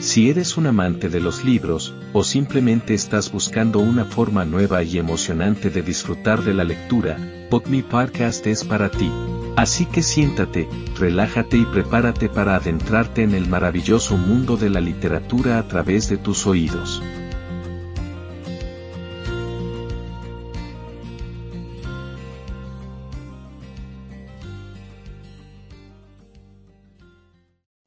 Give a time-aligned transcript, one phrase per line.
[0.00, 4.98] Si eres un amante de los libros, o simplemente estás buscando una forma nueva y
[4.98, 7.16] emocionante de disfrutar de la lectura,
[7.68, 9.10] Me Podcast es para ti.
[9.56, 10.68] Así que siéntate,
[10.98, 16.18] relájate y prepárate para adentrarte en el maravilloso mundo de la literatura a través de
[16.18, 17.02] tus oídos.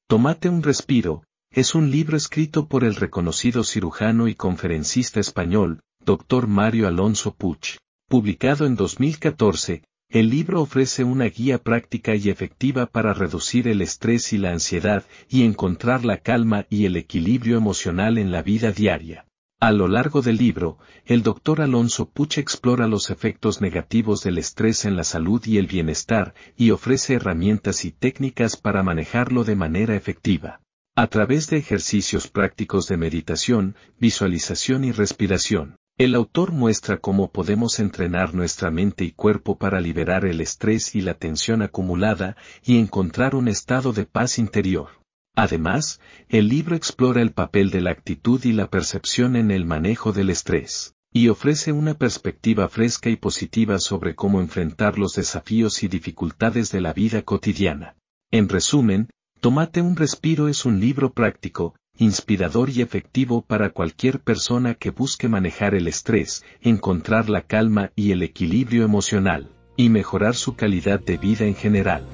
[0.10, 6.48] Tómate un respiro, es un libro escrito por el reconocido cirujano y conferencista español, Dr.
[6.48, 7.78] Mario Alonso Puch.
[8.08, 14.34] Publicado en 2014, el libro ofrece una guía práctica y efectiva para reducir el estrés
[14.34, 19.28] y la ansiedad y encontrar la calma y el equilibrio emocional en la vida diaria.
[19.62, 24.86] A lo largo del libro, el doctor Alonso Puch explora los efectos negativos del estrés
[24.86, 29.98] en la salud y el bienestar y ofrece herramientas y técnicas para manejarlo de manera
[29.98, 30.62] efectiva.
[30.96, 37.82] A través de ejercicios prácticos de meditación, visualización y respiración, el autor muestra cómo podemos
[37.82, 43.36] entrenar nuestra mente y cuerpo para liberar el estrés y la tensión acumulada y encontrar
[43.36, 44.88] un estado de paz interior.
[45.36, 50.12] Además, el libro explora el papel de la actitud y la percepción en el manejo
[50.12, 55.88] del estrés, y ofrece una perspectiva fresca y positiva sobre cómo enfrentar los desafíos y
[55.88, 57.96] dificultades de la vida cotidiana.
[58.32, 59.10] En resumen,
[59.42, 65.30] Tómate un respiro es un libro práctico, inspirador y efectivo para cualquier persona que busque
[65.30, 71.16] manejar el estrés, encontrar la calma y el equilibrio emocional, y mejorar su calidad de
[71.18, 72.06] vida en general.